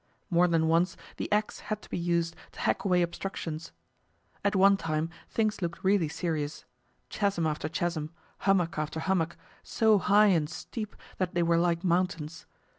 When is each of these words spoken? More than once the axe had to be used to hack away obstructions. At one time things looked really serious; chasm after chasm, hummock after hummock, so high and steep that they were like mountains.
More 0.31 0.47
than 0.47 0.67
once 0.67 0.97
the 1.17 1.31
axe 1.31 1.59
had 1.59 1.83
to 1.83 1.89
be 1.91 1.97
used 1.99 2.35
to 2.53 2.61
hack 2.61 2.83
away 2.83 3.03
obstructions. 3.03 3.71
At 4.43 4.55
one 4.55 4.75
time 4.75 5.11
things 5.29 5.61
looked 5.61 5.83
really 5.83 6.09
serious; 6.09 6.65
chasm 7.09 7.45
after 7.45 7.69
chasm, 7.69 8.09
hummock 8.39 8.79
after 8.79 8.99
hummock, 9.01 9.37
so 9.61 9.99
high 9.99 10.29
and 10.33 10.49
steep 10.49 10.95
that 11.19 11.35
they 11.35 11.43
were 11.43 11.59
like 11.59 11.83
mountains. 11.83 12.47